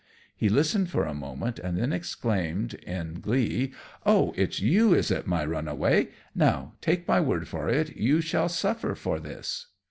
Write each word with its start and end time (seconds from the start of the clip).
He 0.35 0.49
listened 0.49 0.89
for 0.89 1.05
a 1.05 1.13
moment, 1.13 1.59
and 1.59 1.77
then 1.77 1.93
exclaimed, 1.93 2.73
in 2.73 3.19
glee, 3.19 3.71
"Oh! 4.03 4.33
it's 4.35 4.59
you 4.59 4.95
is 4.95 5.11
it, 5.11 5.27
my 5.27 5.45
runaway? 5.45 6.07
Now, 6.33 6.73
take 6.81 7.07
my 7.07 7.19
word 7.19 7.47
for 7.47 7.69
it, 7.69 7.95
you 7.95 8.19
shall 8.19 8.49
suffer 8.49 8.95
for 8.95 9.19
this." 9.19 9.67